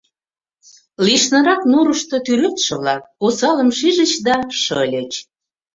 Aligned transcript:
Лишнырак 1.05 1.61
нурышто 1.71 2.15
тӱредше-влак 2.25 3.03
осалым 3.25 3.69
шижыч 3.77 4.11
да 4.25 4.35
шыльыч. 4.61 5.11